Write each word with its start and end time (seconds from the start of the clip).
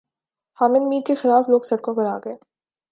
حامد 0.59 0.87
میر 0.89 1.01
کے 1.07 1.15
خلاف 1.15 1.49
لوگ 1.49 1.61
سڑکوں 1.61 1.95
پر 1.95 2.05
آگۓ 2.05 2.35